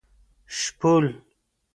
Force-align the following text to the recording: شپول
شپول 0.59 1.05